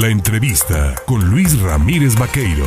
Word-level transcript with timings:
La 0.00 0.10
entrevista 0.10 0.94
con 1.08 1.28
Luis 1.28 1.60
Ramírez 1.60 2.16
Vaqueiro. 2.16 2.66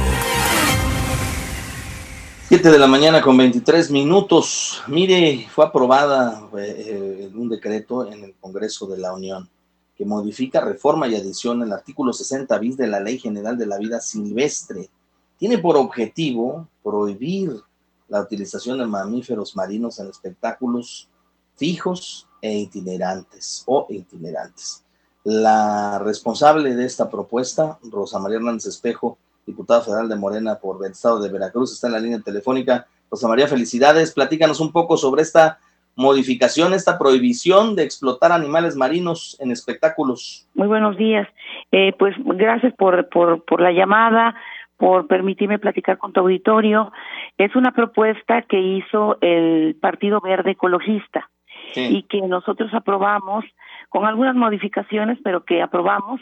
7 2.50 2.70
de 2.70 2.78
la 2.78 2.88
mañana 2.88 3.22
con 3.22 3.38
23 3.38 3.90
minutos. 3.90 4.84
Mire, 4.88 5.48
fue 5.50 5.66
aprobada 5.66 6.50
eh, 6.58 7.32
un 7.34 7.48
decreto 7.48 8.06
en 8.12 8.26
el 8.26 8.34
Congreso 8.34 8.86
de 8.86 8.98
la 8.98 9.14
Unión 9.14 9.50
que 9.96 10.04
modifica, 10.04 10.60
reforma 10.60 11.08
y 11.08 11.16
adición 11.16 11.62
el 11.62 11.72
artículo 11.72 12.12
60 12.12 12.58
bis 12.58 12.76
de 12.76 12.88
la 12.88 13.00
Ley 13.00 13.18
General 13.18 13.58
de 13.58 13.66
la 13.66 13.78
Vida 13.78 14.02
Silvestre. 14.02 14.90
Tiene 15.38 15.58
por 15.58 15.78
objetivo 15.78 16.68
prohibir 16.84 17.62
la 18.10 18.20
utilización 18.20 18.78
de 18.80 18.88
mamíferos 18.88 19.56
marinos 19.56 20.00
en 20.00 20.10
espectáculos 20.10 21.08
fijos 21.56 22.28
e 22.42 22.58
itinerantes 22.58 23.64
o 23.68 23.88
itinerantes. 23.90 24.84
La 25.24 26.00
responsable 26.00 26.76
de 26.76 26.86
esta 26.86 27.10
propuesta, 27.10 27.78
Rosa 27.92 28.20
María 28.20 28.38
Hernández 28.38 28.66
Espejo, 28.66 29.18
diputada 29.46 29.82
federal 29.82 30.10
de 30.10 30.16
Morena 30.16 30.56
por 30.56 30.84
el 30.84 30.92
estado 30.92 31.22
de 31.22 31.32
Veracruz, 31.32 31.74
está 31.74 31.88
en 31.88 31.94
la 31.94 32.00
línea 32.00 32.20
telefónica. 32.20 32.88
Rosa 33.10 33.28
María, 33.28 33.48
felicidades. 33.48 34.14
Platícanos 34.14 34.60
un 34.60 34.72
poco 34.72 34.98
sobre 34.98 35.22
esta 35.22 35.60
modificación, 35.96 36.74
esta 36.74 36.98
prohibición 36.98 37.76
de 37.76 37.84
explotar 37.84 38.32
animales 38.32 38.76
marinos 38.76 39.38
en 39.40 39.52
espectáculos. 39.52 40.48
Muy 40.56 40.68
buenos 40.68 40.98
días. 40.98 41.28
Eh, 41.72 41.94
pues 42.00 42.16
gracias 42.18 42.74
por, 42.74 43.10
por, 43.10 43.44
por 43.44 43.62
la 43.62 43.72
llamada, 43.72 44.36
por 44.78 45.08
permitirme 45.08 45.60
platicar 45.60 45.98
con 45.98 46.14
tu 46.14 46.22
auditorio. 46.22 46.92
Es 47.38 47.56
una 47.56 47.72
propuesta 47.72 48.42
que 48.44 48.60
hizo 48.60 49.18
el 49.22 49.76
Partido 49.80 50.22
Verde 50.22 50.52
Ecologista 50.52 51.30
y 51.76 52.04
que 52.04 52.22
nosotros 52.22 52.74
aprobamos 52.74 53.46
con 53.92 54.06
algunas 54.06 54.36
modificaciones, 54.36 55.20
pero 55.22 55.44
que 55.44 55.62
aprobamos 55.62 56.22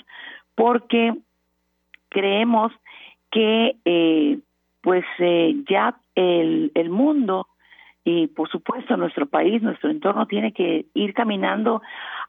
porque 0.55 1.13
creemos 2.09 2.71
que 3.29 3.75
eh, 3.85 4.39
pues 4.81 5.05
eh, 5.19 5.55
ya 5.69 5.95
el, 6.15 6.71
el 6.73 6.89
mundo 6.89 7.47
y 8.03 8.25
por 8.25 8.49
supuesto 8.49 8.97
nuestro 8.97 9.27
país, 9.27 9.61
nuestro 9.61 9.91
entorno 9.91 10.25
tiene 10.25 10.51
que 10.51 10.87
ir 10.95 11.13
caminando 11.13 11.83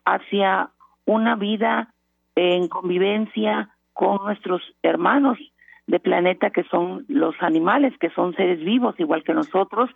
hacia 0.05 0.69
una 1.07 1.37
vida 1.37 1.89
en 2.35 2.69
convivencia 2.69 3.71
con 3.95 4.19
nuestros 4.23 4.61
hermanos 4.83 5.39
de 5.87 6.01
planeta 6.01 6.51
que 6.51 6.65
son 6.65 7.07
los 7.09 7.35
animales, 7.41 7.97
que 7.99 8.11
son 8.11 8.35
seres 8.35 8.61
vivos 8.61 8.95
igual 8.99 9.25
que 9.25 9.33
nosotros 9.33 9.89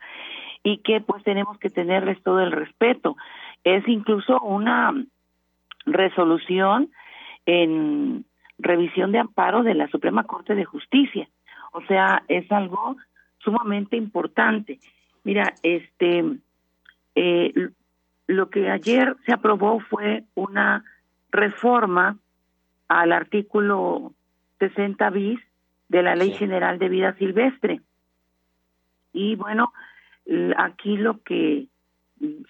y 0.62 0.78
que 0.78 1.02
pues 1.02 1.22
tenemos 1.22 1.58
que 1.58 1.68
tenerles 1.68 2.22
todo 2.22 2.40
el 2.40 2.50
respeto. 2.50 3.14
Es 3.62 3.86
incluso 3.86 4.40
una 4.40 4.94
resolución 5.86 6.90
en 7.46 8.24
revisión 8.58 9.12
de 9.12 9.18
amparo 9.18 9.62
de 9.62 9.74
la 9.74 9.88
Suprema 9.88 10.24
Corte 10.24 10.54
de 10.54 10.64
Justicia. 10.64 11.28
O 11.72 11.82
sea, 11.82 12.22
es 12.28 12.50
algo 12.52 12.96
sumamente 13.38 13.96
importante. 13.96 14.78
Mira, 15.24 15.54
este, 15.62 16.24
eh, 17.14 17.52
lo 18.26 18.50
que 18.50 18.70
ayer 18.70 19.16
se 19.26 19.32
aprobó 19.32 19.80
fue 19.80 20.24
una 20.34 20.84
reforma 21.30 22.18
al 22.88 23.12
artículo 23.12 24.12
60 24.60 25.10
bis 25.10 25.40
de 25.88 26.02
la 26.02 26.14
Ley 26.14 26.32
General 26.32 26.78
de 26.78 26.88
Vida 26.88 27.14
Silvestre. 27.18 27.80
Y 29.12 29.36
bueno, 29.36 29.72
aquí 30.56 30.96
lo 30.96 31.22
que 31.22 31.66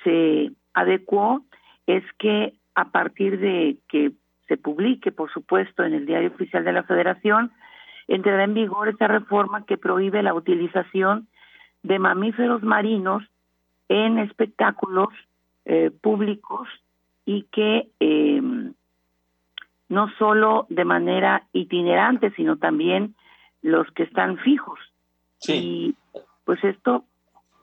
se 0.02 0.52
adecuó 0.72 1.44
es 1.86 2.05
que 2.18 2.55
a 2.75 2.86
partir 2.86 3.39
de 3.39 3.77
que 3.89 4.12
se 4.48 4.56
publique, 4.56 5.12
por 5.12 5.33
supuesto, 5.33 5.84
en 5.84 5.94
el 5.94 6.06
Diario 6.06 6.30
Oficial 6.30 6.64
de 6.64 6.72
la 6.72 6.83
Federación, 6.83 7.53
entrará 8.08 8.44
en 8.44 8.55
vigor 8.55 8.89
esta 8.89 9.08
reforma 9.08 9.64
que 9.64 9.78
prohíbe 9.78 10.22
la 10.22 10.34
utilización 10.34 11.28
de 11.83 11.98
mamíferos 11.98 12.62
marinos 12.62 13.22
en 13.89 14.18
espectáculos 14.18 15.08
eh, 15.64 15.90
públicos 15.90 16.68
y 17.24 17.42
que 17.45 17.89
eh, 18.01 18.42
no 19.89 20.11
solo 20.18 20.67
de 20.68 20.84
manera 20.84 21.46
itinerante, 21.52 22.30
sino 22.33 22.57
también 22.57 23.14
los 23.63 23.90
que 23.92 24.02
están 24.02 24.39
fijos. 24.39 24.79
Sí. 25.39 25.52
Y 25.52 25.95
pues 26.45 26.63
esto 26.64 27.05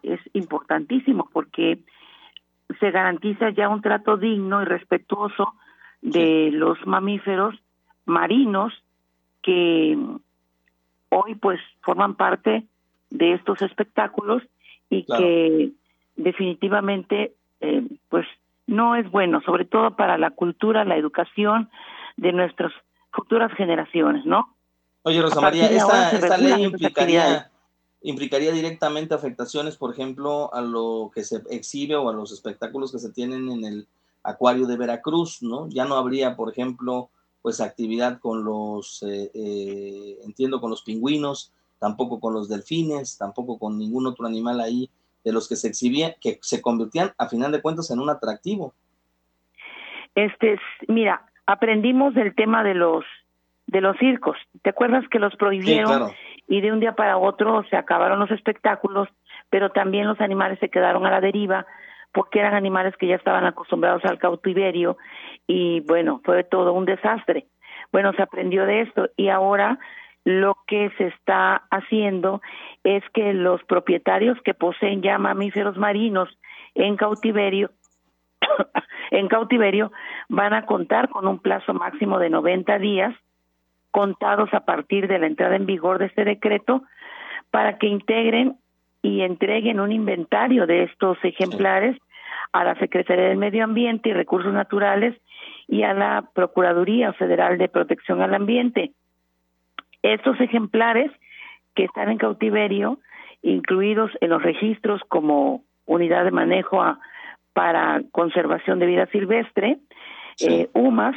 es 0.03 0.19
importantísimo 0.33 1.29
porque 1.31 1.79
se 2.79 2.91
garantiza 2.91 3.49
ya 3.51 3.69
un 3.69 3.81
trato 3.81 4.17
digno 4.17 4.61
y 4.61 4.65
respetuoso 4.65 5.53
de 6.01 6.49
los 6.51 6.77
mamíferos 6.85 7.55
marinos 8.05 8.73
que 9.41 9.97
hoy 11.09 11.35
pues 11.35 11.59
forman 11.81 12.15
parte 12.15 12.65
de 13.09 13.33
estos 13.33 13.61
espectáculos 13.61 14.41
y 14.89 15.05
que 15.05 15.71
definitivamente 16.15 17.33
eh, 17.59 17.83
pues 18.09 18.25
no 18.67 18.95
es 18.95 19.09
bueno, 19.11 19.41
sobre 19.41 19.65
todo 19.65 19.95
para 19.95 20.17
la 20.17 20.31
cultura, 20.31 20.85
la 20.85 20.95
educación 20.95 21.69
de 22.17 22.31
nuestras 22.31 22.71
futuras 23.11 23.51
generaciones, 23.53 24.25
¿no? 24.25 24.55
Oye, 25.03 25.21
Rosa 25.21 25.41
María, 25.41 25.67
esta, 25.67 26.37
ley 26.37 26.63
implicaría, 26.63 27.50
implicaría 28.01 28.51
directamente 28.51 29.13
afectaciones, 29.13 29.77
por 29.77 29.91
ejemplo, 29.91 30.53
a 30.53 30.61
lo 30.61 31.11
que 31.13 31.23
se 31.23 31.41
exhibe 31.49 31.95
o 31.95 32.09
a 32.09 32.13
los 32.13 32.31
espectáculos 32.31 32.91
que 32.91 32.99
se 32.99 33.11
tienen 33.11 33.51
en 33.51 33.63
el 33.63 33.87
acuario 34.23 34.65
de 34.65 34.77
Veracruz, 34.77 35.41
¿no? 35.41 35.67
Ya 35.69 35.85
no 35.85 35.95
habría, 35.95 36.35
por 36.35 36.51
ejemplo, 36.51 37.09
pues 37.41 37.61
actividad 37.61 38.19
con 38.19 38.43
los, 38.43 39.03
eh, 39.03 39.31
eh, 39.33 40.17
entiendo, 40.23 40.61
con 40.61 40.69
los 40.69 40.83
pingüinos, 40.83 41.53
tampoco 41.79 42.19
con 42.19 42.33
los 42.33 42.49
delfines, 42.49 43.17
tampoco 43.17 43.57
con 43.57 43.77
ningún 43.77 44.07
otro 44.07 44.27
animal 44.27 44.59
ahí 44.61 44.89
de 45.23 45.31
los 45.31 45.47
que 45.47 45.55
se 45.55 45.67
exhibían, 45.67 46.13
que 46.19 46.39
se 46.41 46.61
convertían 46.61 47.11
a 47.17 47.27
final 47.27 47.51
de 47.51 47.61
cuentas 47.61 47.89
en 47.91 47.99
un 47.99 48.09
atractivo. 48.09 48.73
Este, 50.15 50.59
mira, 50.87 51.25
aprendimos 51.45 52.13
del 52.13 52.35
tema 52.35 52.63
de 52.63 52.73
los 52.73 53.05
de 53.67 53.79
los 53.79 53.97
circos. 53.97 54.37
¿Te 54.63 54.71
acuerdas 54.71 55.05
que 55.09 55.17
los 55.17 55.33
prohibieron 55.37 56.11
y 56.47 56.61
de 56.61 56.71
un 56.71 56.79
día 56.79 56.93
para 56.93 57.17
otro 57.17 57.63
se 57.69 57.77
acabaron 57.77 58.19
los 58.19 58.31
espectáculos, 58.31 59.07
pero 59.49 59.69
también 59.69 60.07
los 60.07 60.19
animales 60.21 60.59
se 60.59 60.69
quedaron 60.69 61.05
a 61.05 61.11
la 61.11 61.21
deriva 61.21 61.65
porque 62.13 62.39
eran 62.39 62.53
animales 62.53 62.95
que 62.97 63.07
ya 63.07 63.15
estaban 63.15 63.45
acostumbrados 63.45 64.03
al 64.05 64.19
cautiverio 64.19 64.97
y 65.47 65.79
bueno, 65.81 66.21
fue 66.23 66.43
todo 66.43 66.73
un 66.73 66.85
desastre. 66.85 67.45
Bueno, 67.91 68.13
se 68.13 68.21
aprendió 68.21 68.65
de 68.65 68.81
esto 68.81 69.09
y 69.15 69.29
ahora 69.29 69.79
lo 70.23 70.57
que 70.67 70.91
se 70.97 71.07
está 71.07 71.63
haciendo 71.71 72.41
es 72.83 73.03
que 73.13 73.33
los 73.33 73.63
propietarios 73.63 74.37
que 74.43 74.53
poseen 74.53 75.01
ya 75.01 75.17
mamíferos 75.17 75.77
marinos 75.77 76.29
en 76.75 76.95
cautiverio 76.95 77.71
en 79.11 79.27
cautiverio 79.27 79.91
van 80.29 80.53
a 80.53 80.65
contar 80.65 81.09
con 81.09 81.27
un 81.27 81.39
plazo 81.39 81.73
máximo 81.73 82.19
de 82.19 82.29
90 82.29 82.77
días 82.79 83.15
contados 83.91 84.53
a 84.53 84.61
partir 84.61 85.07
de 85.07 85.19
la 85.19 85.27
entrada 85.27 85.55
en 85.55 85.65
vigor 85.65 85.99
de 85.99 86.05
este 86.05 86.25
decreto 86.25 86.83
para 87.51 87.77
que 87.77 87.87
integren 87.87 88.57
y 89.01 89.21
entreguen 89.21 89.79
un 89.79 89.91
inventario 89.91 90.65
de 90.65 90.83
estos 90.83 91.17
ejemplares 91.23 91.97
a 92.53 92.63
la 92.63 92.75
Secretaría 92.75 93.25
del 93.25 93.37
Medio 93.37 93.63
Ambiente 93.63 94.09
y 94.09 94.13
Recursos 94.13 94.53
Naturales 94.53 95.15
y 95.67 95.83
a 95.83 95.93
la 95.93 96.29
Procuraduría 96.33 97.13
Federal 97.13 97.57
de 97.57 97.69
Protección 97.69 98.21
al 98.21 98.33
Ambiente. 98.33 98.91
Estos 100.01 100.39
ejemplares 100.39 101.11
que 101.75 101.85
están 101.85 102.09
en 102.09 102.17
cautiverio, 102.17 102.99
incluidos 103.41 104.11
en 104.19 104.29
los 104.29 104.43
registros 104.43 105.01
como 105.07 105.63
unidad 105.85 106.25
de 106.25 106.31
manejo 106.31 106.81
para 107.53 108.01
conservación 108.11 108.79
de 108.79 108.85
vida 108.85 109.05
silvestre, 109.07 109.77
eh, 110.39 110.69
UMAS, 110.73 111.15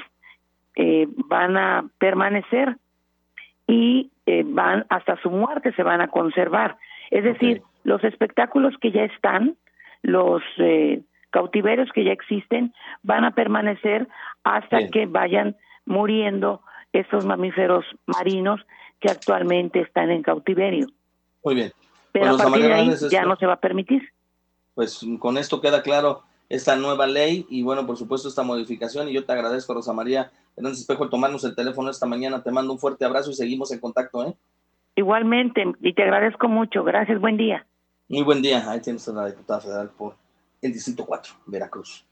eh, 0.76 1.06
van 1.28 1.56
a 1.56 1.88
permanecer 1.98 2.76
y 3.66 4.10
eh, 4.26 4.42
van 4.46 4.86
hasta 4.88 5.20
su 5.22 5.30
muerte 5.30 5.72
se 5.74 5.82
van 5.82 6.00
a 6.00 6.08
conservar. 6.08 6.76
Es 7.10 7.24
decir, 7.24 7.62
los 7.84 8.02
espectáculos 8.04 8.74
que 8.80 8.90
ya 8.90 9.04
están, 9.04 9.56
los 10.02 10.42
eh, 10.58 11.02
cautiverios 11.30 11.90
que 11.92 12.04
ya 12.04 12.12
existen, 12.12 12.72
van 13.02 13.24
a 13.24 13.32
permanecer 13.32 14.08
hasta 14.42 14.88
que 14.88 15.06
vayan 15.06 15.56
muriendo 15.84 16.60
estos 16.92 17.24
mamíferos 17.24 17.84
marinos 18.06 18.60
que 19.00 19.10
actualmente 19.10 19.80
están 19.80 20.10
en 20.10 20.22
cautiverio. 20.22 20.86
Muy 21.44 21.54
bien. 21.54 21.72
Pero 22.12 22.34
a 22.34 22.38
partir 22.38 22.62
de 22.62 22.72
ahí 22.72 22.90
ya 23.10 23.24
no 23.24 23.36
se 23.36 23.46
va 23.46 23.54
a 23.54 23.60
permitir. 23.60 24.10
Pues 24.74 25.04
con 25.18 25.36
esto 25.36 25.60
queda 25.60 25.82
claro 25.82 26.22
esta 26.54 26.76
nueva 26.76 27.06
ley 27.06 27.46
y 27.50 27.62
bueno, 27.62 27.84
por 27.84 27.96
supuesto 27.96 28.28
esta 28.28 28.44
modificación 28.44 29.08
y 29.08 29.12
yo 29.12 29.24
te 29.24 29.32
agradezco 29.32 29.74
Rosa 29.74 29.92
María 29.92 30.30
Hernández 30.56 30.80
Espejo 30.80 31.08
tomarnos 31.08 31.42
el 31.44 31.56
teléfono 31.56 31.90
esta 31.90 32.06
mañana, 32.06 32.42
te 32.42 32.52
mando 32.52 32.72
un 32.72 32.78
fuerte 32.78 33.04
abrazo 33.04 33.30
y 33.30 33.34
seguimos 33.34 33.72
en 33.72 33.80
contacto, 33.80 34.24
¿eh? 34.24 34.34
Igualmente, 34.94 35.64
y 35.80 35.92
te 35.92 36.02
agradezco 36.04 36.46
mucho, 36.46 36.84
gracias, 36.84 37.20
buen 37.20 37.36
día. 37.36 37.66
Muy 38.08 38.22
buen 38.22 38.40
día, 38.40 38.70
ahí 38.70 38.80
tienes 38.80 39.08
a 39.08 39.12
la 39.12 39.26
diputada 39.26 39.60
federal 39.60 39.90
por 39.90 40.14
el 40.62 40.72
Distrito 40.72 41.04
4, 41.04 41.34
Veracruz. 41.46 42.04